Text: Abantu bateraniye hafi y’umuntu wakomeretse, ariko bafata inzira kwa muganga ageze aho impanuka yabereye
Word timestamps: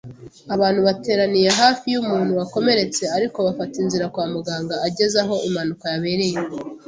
Abantu 0.55 0.79
bateraniye 0.87 1.49
hafi 1.59 1.85
y’umuntu 1.93 2.31
wakomeretse, 2.39 3.03
ariko 3.17 3.37
bafata 3.47 3.75
inzira 3.83 4.05
kwa 4.13 4.25
muganga 4.33 4.75
ageze 4.87 5.15
aho 5.23 5.35
impanuka 5.47 5.85
yabereye 5.93 6.37